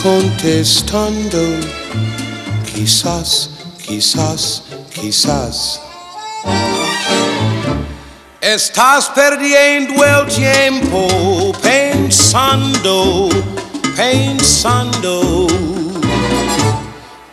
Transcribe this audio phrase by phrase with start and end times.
[0.00, 1.58] contestando,
[2.72, 3.50] quizás,
[3.84, 4.62] quizás,
[4.94, 5.80] quizás.
[8.40, 13.28] Estás perdiendo el tiempo pensando,
[13.96, 15.48] pensando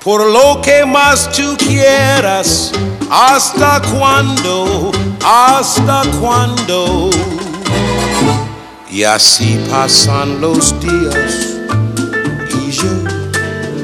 [0.03, 2.71] por lo que más tú quieras,
[3.11, 4.91] hasta cuándo,
[5.23, 7.11] hasta cuándo.
[8.89, 11.62] Y así pasan los días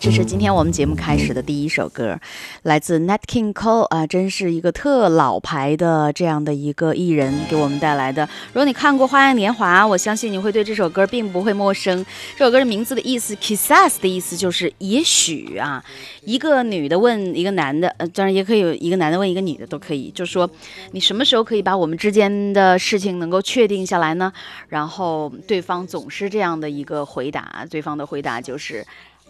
[0.00, 2.18] 这是今天我们节目开始的第一首歌，
[2.62, 8.28] 来自 Nat King Cole 啊，真是一个特老牌的这样的一个艺人给我们带来的。
[8.48, 12.04] 如果你看过《花样年华》，我相信你会对这首歌并不会陌生。
[12.36, 15.84] 这首歌的名字的意思，Quizás 的意思就是也许啊。
[16.24, 20.50] 一个女的问一个男的，呃，当然也可以有一个男的问一个女的都可以，就说
[20.90, 24.32] 你什么时候可以把我们之间的事情能够确定下来呢？
[24.68, 28.84] 然后对方总是这样的一个回答，对方的回答就是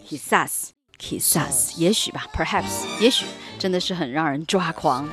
[0.07, 0.69] quizás。
[0.99, 3.25] quizás，也许吧，perhaps，也许，
[3.59, 5.07] 真的是很让人抓狂。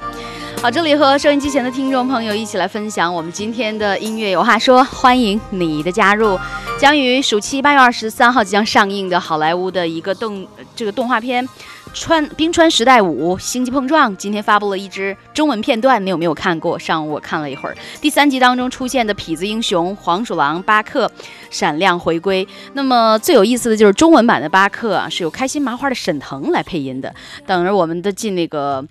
[0.63, 6.39] 好，这里和收音机前的听众朋友一起来分享我们今天的音乐有话说，欢迎你的加入。
[6.81, 11.47] 将于暑期八月二十三号即将上映的好莱坞的一个动这个动画片。
[11.95, 16.77] 川冰川时代五星际碰撞今天发布了一支中文片段，你有没有看过？
[16.77, 17.77] 上午我看了一会儿。
[18.01, 21.11] 第三集当中出现的痞子英雄黄鼠狼巴克
[21.51, 22.47] 闪亮回归。
[22.73, 27.15] 那么最有意思的就是中文版的巴克啊，是由开心麻花的沈腾来配音的。
[27.47, 28.85] 等着我们的进那个，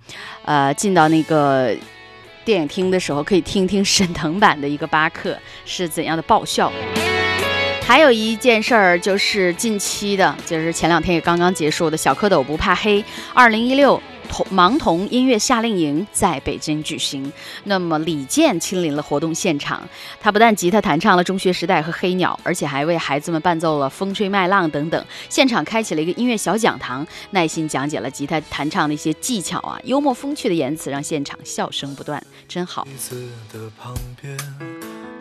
[0.45, 1.75] 呃，进到那个
[2.45, 6.71] 电影厅的时候，可以听听沈腾版的一个巴克是怎样的爆笑。
[7.85, 17.31] 还有一件事儿，就是近期的，就是前两天也刚刚结束的小蝌蚪不怕黑，二零一六童盲童音乐夏令营在北京举行。
[17.65, 19.87] 那么李健亲临了活动现场，
[20.19, 25.05] 他不但吉他弹唱了《中学时代》和《黑鸟》，而且还为孩子们伴奏了《风吹麦浪》等等。
[25.29, 32.85] 现场开启了一个音乐小讲堂，耐心讲解了吉他弹唱的一些技巧啊，幽默风趣的言辞让现场笑声不断，真好。
[32.85, 34.35] 彼此的旁边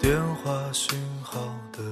[0.01, 1.92] 电话讯号的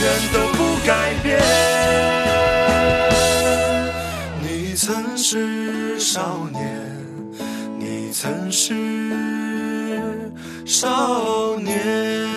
[0.00, 1.40] 远都不改变，
[4.40, 6.96] 你曾是少年，
[7.78, 8.74] 你曾是
[10.64, 12.27] 少年。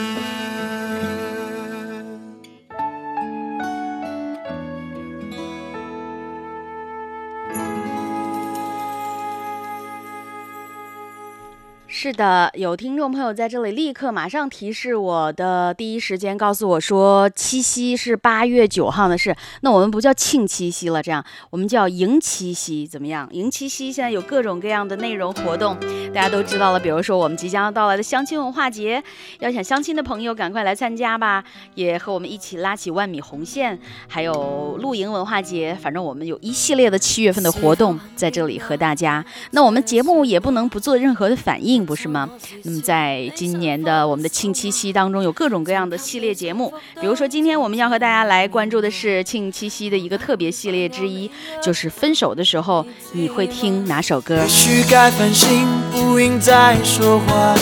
[12.04, 23.30] 是的，有听众朋友在这里立刻马上提示我的第一时间告诉我说，七夕是八月九号的事，那我们不叫庆七夕了，这样我们叫迎七夕，怎么样？
[23.34, 25.78] 迎七夕现在有各种各样的内容活动，
[26.12, 29.04] 大家都知道了，比如说我们即将要到来的相亲文化节，
[29.38, 31.44] 要想相亲的朋友赶快来参加吧，
[31.76, 39.24] 也和我们一起拉起万米红线，还有露营文化节，反正我们有一系列的七月份的活动在这里和大家。
[39.52, 41.91] 那我们节目也不能不做任何的反应。
[41.92, 42.30] 不是吗？
[42.64, 46.74] 那么在今年的我们的庆七夕当中，有各种各样的系列节目。
[47.02, 51.30] 比如说，今天我们要和大家来关注的是庆七夕的一个特别系列之一，
[51.62, 54.38] 就是分手的时候你会听哪首歌？
[54.38, 57.54] 也许该反省，不应再说话。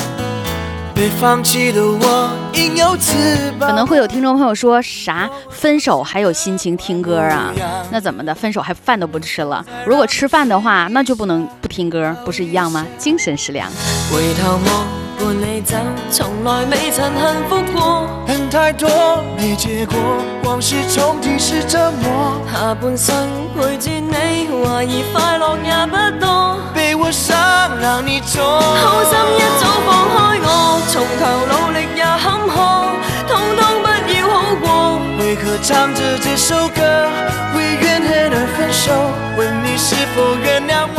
[0.94, 2.30] 被放弃的我，
[3.60, 5.30] 可能会有听众朋友说啥？
[5.50, 7.54] 分手还有心情听歌啊？
[7.92, 8.34] 那怎么的？
[8.34, 9.64] 分手还饭都不吃了？
[9.86, 12.86] 如果吃饭的话，那就不能不听歌，不是一样吗？
[12.98, 13.70] 精神食粮。
[14.12, 14.88] 回头望，
[15.20, 15.76] 伴你走，
[16.12, 18.08] 从来未曾幸福过。
[18.28, 18.90] 恨太多，
[19.38, 19.98] 没结果，
[20.44, 22.42] 往事重提是折磨。
[22.52, 23.16] 下半生
[23.56, 26.58] 陪住你，怀疑快乐也不多。
[26.74, 27.38] 被我伤，
[27.80, 28.42] 让你错。
[28.44, 30.49] 好心一早放开我，
[35.62, 36.82] 唱着这首歌，
[37.56, 38.88] 为怨恨而分手？
[39.38, 40.99] 问你是否原谅我？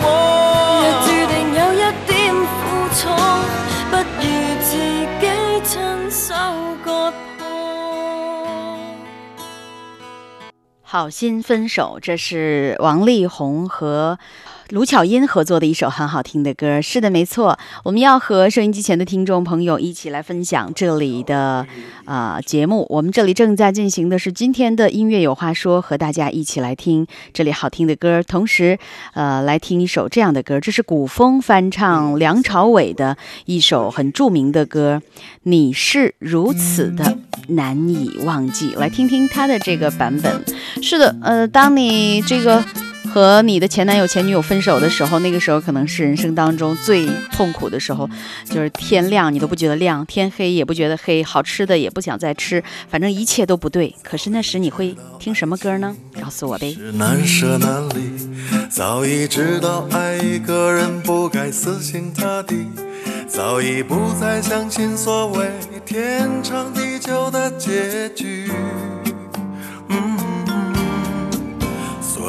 [0.00, 0.06] 我？
[0.82, 2.60] 若注定有一點苦
[2.94, 3.00] 楚，
[3.90, 4.24] 不如
[4.62, 4.70] 自
[5.20, 5.24] 己
[5.64, 5.70] 親
[6.10, 6.34] 手
[6.84, 6.86] 割
[7.38, 7.44] 破。
[10.82, 14.18] 好心分手，这是王力宏和
[14.72, 17.58] 卢巧音合作的一首很好听的歌，是的，没错。
[17.84, 21.66] 我们要和收音机前的听众朋友一起来分享这里的
[22.06, 22.86] 啊节目。
[22.88, 28.78] 我们这里正在进行的是今天的音乐有话说，和大家一起来听这里好听的歌，同时
[29.12, 35.02] 呃来听一首这样的歌，这是古风翻唱梁朝伟的一首很著名的歌，
[35.42, 38.70] 《你是如此的难以忘记》。
[38.78, 40.42] 来听听他的这个版本。
[40.82, 42.64] 是的，呃，当你这个。
[43.12, 48.08] 和你的前男友、前女友分手的时候，那个时候可能是人生当中最痛苦的时候，
[48.46, 53.94] 就是天亮你都不觉得亮，天黑也不觉得黑，好吃的也不想再吃，反正一切都不对。
[54.02, 55.94] 可是那时你会听什么歌呢？
[56.18, 56.74] 告诉我呗。
[56.94, 58.28] 难舍难离，
[58.70, 62.66] 早已知道爱一个人不该死心塌地，
[63.28, 65.50] 早已不再相信所谓
[65.84, 68.50] 天长地久的结局。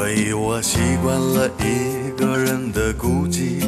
[0.03, 3.61] 所以我习惯了一个人的孤寂，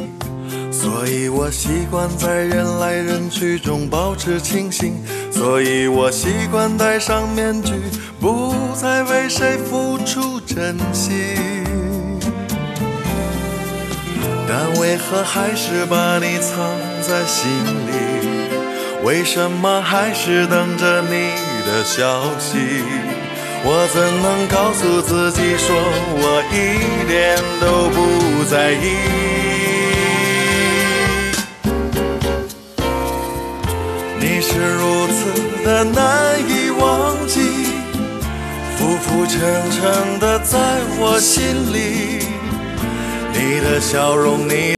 [0.70, 5.02] 所以我习惯在人来人去中保持清醒，
[5.32, 7.72] 所以我习惯戴上面具，
[8.20, 11.16] 不再为谁付出真心。
[14.46, 16.70] 但为何还是把你藏
[17.02, 17.50] 在心
[17.88, 19.06] 里？
[19.06, 21.32] 为什么还是等着你
[21.66, 22.58] 的消息？
[23.68, 26.54] 我怎能告诉自己说我一
[27.08, 28.94] 点都不在意？
[34.20, 35.18] 你是如此
[35.64, 37.42] 的难以忘记，
[38.78, 39.42] 浮浮沉
[39.72, 40.60] 沉的在
[41.00, 42.20] 我心里。
[43.34, 44.75] 你的笑容，你